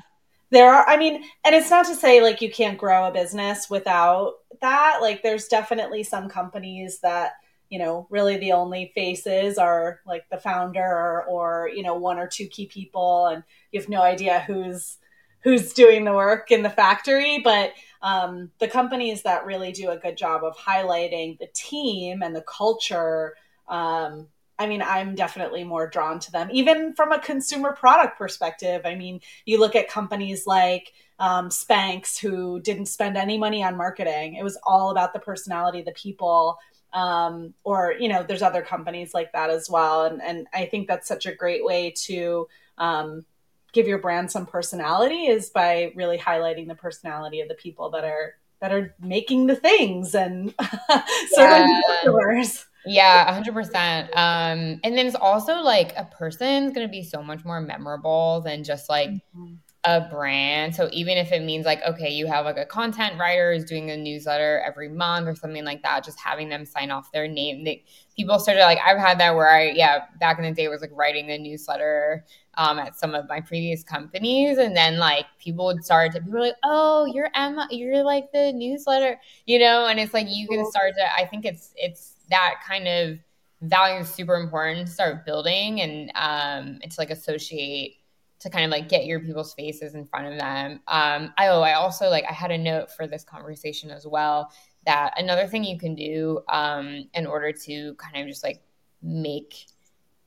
[0.52, 3.70] there are i mean and it's not to say like you can't grow a business
[3.70, 7.34] without that like there's definitely some companies that
[7.70, 12.18] you know really the only faces are like the founder or, or you know one
[12.18, 14.98] or two key people and you have no idea who's
[15.42, 19.98] who's doing the work in the factory but um, the companies that really do a
[19.98, 23.36] good job of highlighting the team and the culture
[23.68, 24.28] um,
[24.60, 28.82] I mean, I'm definitely more drawn to them, even from a consumer product perspective.
[28.84, 33.78] I mean, you look at companies like um, Spanx, who didn't spend any money on
[33.78, 34.36] marketing.
[34.36, 36.58] It was all about the personality, the people,
[36.94, 40.06] um, or you know, there's other companies like that as well.
[40.06, 43.26] And and I think that's such a great way to um,
[43.72, 48.04] give your brand some personality is by really highlighting the personality of the people that
[48.04, 50.54] are that are making the things and
[51.30, 51.82] serving yeah.
[51.88, 52.66] customers.
[52.86, 54.04] Yeah, 100%.
[54.16, 58.42] Um, and then it's also like a person's going to be so much more memorable
[58.42, 59.56] than just like mm-hmm.
[59.86, 60.76] A brand.
[60.76, 63.90] So even if it means like, okay, you have like a content writer is doing
[63.92, 67.64] a newsletter every month or something like that, just having them sign off their name.
[67.64, 70.82] They, people started like, I've had that where I, yeah, back in the day was
[70.82, 72.26] like writing a newsletter
[72.56, 74.58] um, at some of my previous companies.
[74.58, 78.34] And then like people would start to, people were like, oh, you're Emma, you're like
[78.34, 79.86] the newsletter, you know?
[79.86, 83.20] And it's like, you can start to, I think it's, it's, that kind of
[83.62, 87.98] value is super important to start building and um to like associate
[88.40, 90.80] to kind of like get your people's faces in front of them.
[90.88, 94.52] Um, I oh, I also like I had a note for this conversation as well
[94.86, 98.62] that another thing you can do um, in order to kind of just like
[99.02, 99.66] make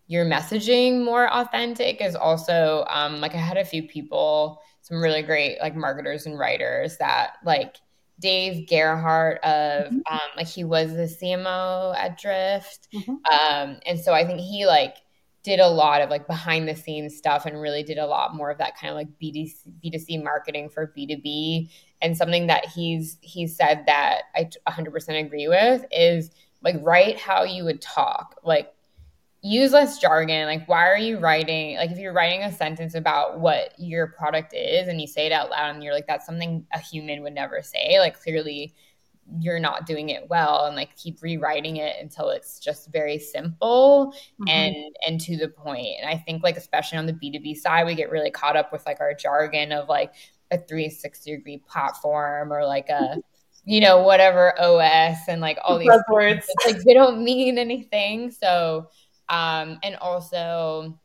[0.06, 5.22] your messaging more authentic is also um, like I had a few people, some really
[5.22, 7.76] great like marketers and writers that like
[8.20, 10.00] Dave Gerhardt of mm-hmm.
[10.10, 13.14] um, like he was the CMO at Drift, mm-hmm.
[13.32, 14.96] um, and so I think he like
[15.42, 18.50] did a lot of like behind the scenes stuff and really did a lot more
[18.50, 21.70] of that kind of like B2C, B2C marketing for B2B.
[22.00, 26.30] And something that he's he said that I 100% agree with is
[26.62, 28.36] like write how you would talk.
[28.44, 28.72] Like
[29.42, 30.46] use less jargon.
[30.46, 31.76] Like, why are you writing?
[31.76, 35.32] Like, if you're writing a sentence about what your product is and you say it
[35.32, 38.72] out loud and you're like, that's something a human would never say, like, clearly
[39.40, 44.14] you're not doing it well and like keep rewriting it until it's just very simple
[44.40, 44.48] mm-hmm.
[44.48, 44.76] and
[45.06, 45.96] and to the point.
[46.00, 48.84] and i think like especially on the b2b side we get really caught up with
[48.86, 50.12] like our jargon of like
[50.50, 53.16] a 360 degree platform or like a
[53.64, 58.88] you know whatever os and like all these words like they don't mean anything so
[59.32, 61.00] um, and also,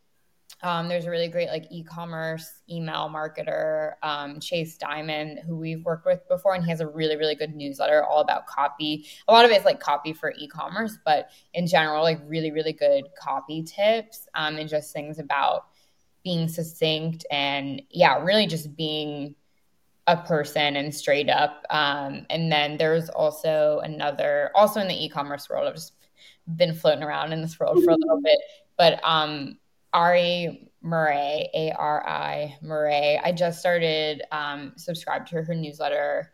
[0.64, 6.06] um, there's a really great like e-commerce email marketer, um, Chase Diamond, who we've worked
[6.06, 9.06] with before, and he has a really really good newsletter all about copy.
[9.28, 13.06] A lot of it's like copy for e-commerce, but in general, like really really good
[13.20, 15.68] copy tips um, and just things about
[16.24, 19.36] being succinct and yeah, really just being
[20.08, 21.66] a person and straight up.
[21.70, 25.94] Um, and then there's also another, also in the e-commerce world, I've just
[26.56, 28.40] been floating around in this world for a little bit.
[28.78, 29.58] But um,
[29.94, 36.32] Ari Murray, A R I Murray, I just started um, subscribe to her newsletter.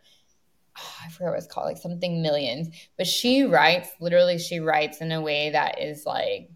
[0.76, 2.68] Oh, I forget what it's called, like something millions.
[2.98, 6.50] But she writes, literally, she writes in a way that is like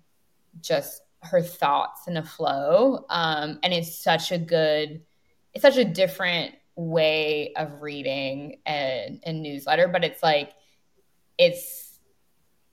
[0.60, 3.06] just her thoughts in a flow.
[3.10, 5.02] Um, and it's such a good,
[5.54, 10.52] it's such a different way of reading a, a newsletter, but it's like,
[11.38, 11.87] it's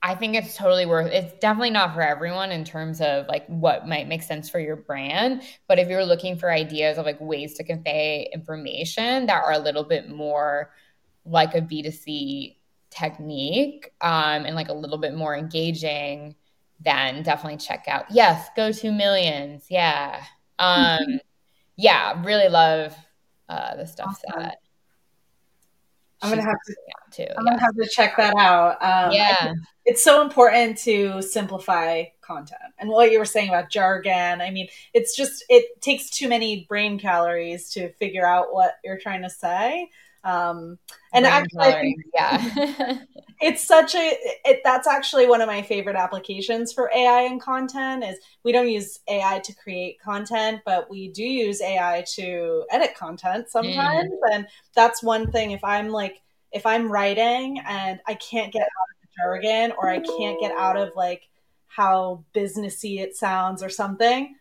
[0.06, 3.88] I think it's totally worth it's definitely not for everyone in terms of like what
[3.88, 7.54] might make sense for your brand, but if you're looking for ideas of like ways
[7.54, 10.70] to convey information that are a little bit more
[11.24, 12.54] like a B2C
[12.88, 16.36] technique um, and like a little bit more engaging,
[16.78, 18.04] then definitely check out.
[18.08, 19.66] Yes, go to millions.
[19.68, 20.22] Yeah.
[20.60, 21.18] Um,
[21.74, 22.96] yeah, really love
[23.48, 24.40] uh, the stuff awesome.
[24.40, 24.58] that
[26.22, 26.74] I'm gonna have to
[27.12, 27.26] too.
[27.36, 27.52] I'm yeah.
[27.52, 28.82] gonna have to check that out.
[28.82, 29.52] Um, yeah,
[29.84, 32.60] it's so important to simplify content.
[32.78, 36.66] And what you were saying about jargon, I mean, it's just it takes too many
[36.68, 39.90] brain calories to figure out what you're trying to say.
[40.26, 40.76] Um,
[41.12, 42.98] and actually, yeah,
[43.40, 48.02] it's such a it, that's actually one of my favorite applications for AI and content.
[48.02, 52.96] Is we don't use AI to create content, but we do use AI to edit
[52.96, 54.34] content sometimes, mm.
[54.34, 55.52] and that's one thing.
[55.52, 59.90] If I'm like if I'm writing and I can't get out of the jargon or
[59.90, 61.28] I can't get out of like
[61.68, 64.34] how businessy it sounds or something,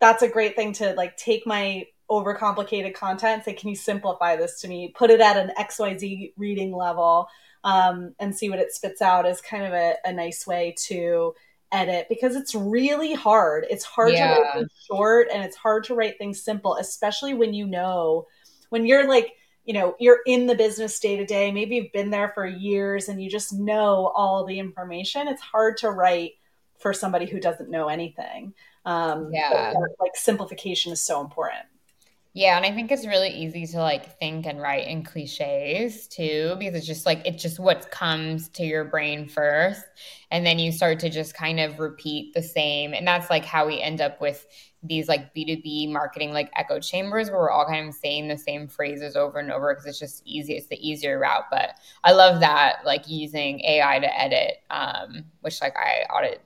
[0.00, 4.60] that's a great thing to like take my overcomplicated content say can you simplify this
[4.60, 4.92] to me?
[4.96, 7.28] Put it at an xyz reading level
[7.64, 11.34] um, and see what it spits out is kind of a, a, nice way to
[11.72, 13.66] edit because it's really hard.
[13.68, 14.34] It's hard yeah.
[14.34, 18.26] to write things short and it's hard to write things simple especially when you know
[18.68, 19.32] when you're like
[19.64, 23.08] you know you're in the business day to day maybe you've been there for years
[23.08, 26.34] and you just know all the information it's hard to write
[26.78, 28.54] for somebody who doesn't know anything.
[28.84, 29.72] Um, yeah.
[29.98, 31.64] like simplification is so important
[32.36, 36.54] yeah, and I think it's really easy to like think and write in cliches too,
[36.58, 39.80] because it's just like it's just what comes to your brain first.
[40.30, 42.92] And then you start to just kind of repeat the same.
[42.92, 44.46] And that's like how we end up with
[44.82, 48.68] these like B2B marketing like echo chambers where we're all kind of saying the same
[48.68, 50.58] phrases over and over because it's just easy.
[50.58, 51.46] It's the easier route.
[51.50, 51.70] But
[52.04, 56.38] I love that, like using AI to edit, um, which like I ought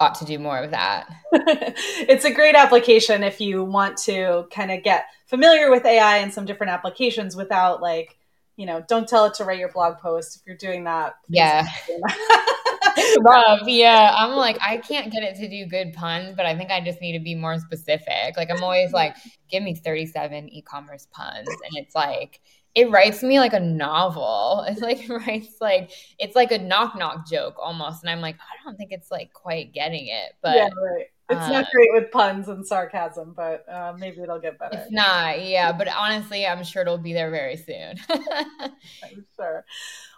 [0.00, 1.08] ought to do more of that.
[1.32, 6.32] it's a great application if you want to kind of get familiar with AI and
[6.32, 8.16] some different applications without like,
[8.56, 11.14] you know, don't tell it to write your blog post if you're doing that.
[11.28, 11.66] Yeah.
[13.20, 13.60] rough.
[13.66, 14.14] Yeah.
[14.16, 17.00] I'm like, I can't get it to do good puns, but I think I just
[17.00, 18.36] need to be more specific.
[18.36, 19.16] Like I'm always like,
[19.50, 21.48] give me 37 e-commerce puns.
[21.48, 22.40] And it's like,
[22.76, 24.64] it writes me like a novel.
[24.68, 28.36] It's like it writes like it's like a knock knock joke almost, and I'm like,
[28.36, 30.34] I don't think it's like quite getting it.
[30.42, 31.06] But yeah, right.
[31.28, 34.78] It's uh, not great with puns and sarcasm, but uh, maybe it'll get better.
[34.78, 35.72] It's not, yeah.
[35.72, 37.96] But honestly, I'm sure it'll be there very soon.
[38.08, 39.64] I'm sure.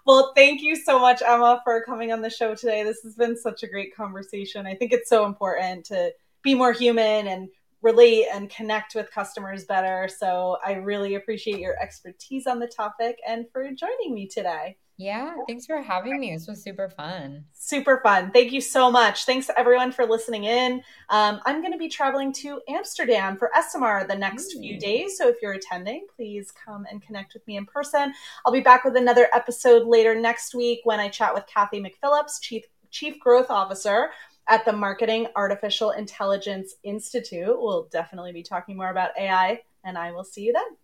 [0.05, 2.83] Well, thank you so much, Emma, for coming on the show today.
[2.83, 4.67] This has been such a great conversation.
[4.67, 7.49] I think it's so important to be more human and
[7.83, 10.09] relate and connect with customers better.
[10.09, 14.77] So I really appreciate your expertise on the topic and for joining me today.
[15.01, 16.33] Yeah, thanks for having me.
[16.35, 17.45] This was super fun.
[17.53, 18.33] Super fun.
[18.33, 19.27] Thank you so much.
[19.27, 20.83] Thanks everyone for listening in.
[21.09, 24.61] Um, I'm going to be traveling to Amsterdam for ESOMAR the next Ooh.
[24.61, 25.17] few days.
[25.17, 28.13] So if you're attending, please come and connect with me in person.
[28.45, 32.41] I'll be back with another episode later next week when I chat with Kathy McPhillips,
[32.41, 34.11] Chief Chief Growth Officer
[34.49, 37.47] at the Marketing Artificial Intelligence Institute.
[37.49, 40.77] We'll definitely be talking more about AI, and I will see you then.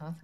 [0.00, 0.16] Awesome.